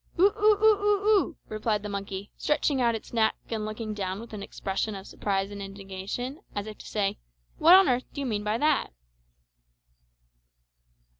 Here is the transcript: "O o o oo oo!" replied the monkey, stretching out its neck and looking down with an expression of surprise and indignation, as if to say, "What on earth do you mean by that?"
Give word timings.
"O 0.17 0.23
o 0.23 0.33
o 0.33 0.83
oo 0.83 1.07
oo!" 1.07 1.37
replied 1.47 1.83
the 1.83 1.87
monkey, 1.87 2.31
stretching 2.35 2.81
out 2.81 2.95
its 2.95 3.13
neck 3.13 3.35
and 3.51 3.65
looking 3.65 3.93
down 3.93 4.19
with 4.19 4.33
an 4.33 4.41
expression 4.41 4.95
of 4.95 5.05
surprise 5.05 5.51
and 5.51 5.61
indignation, 5.61 6.39
as 6.55 6.65
if 6.65 6.79
to 6.79 6.87
say, 6.87 7.19
"What 7.59 7.75
on 7.75 7.87
earth 7.87 8.11
do 8.11 8.19
you 8.21 8.25
mean 8.25 8.43
by 8.43 8.57
that?" 8.57 8.93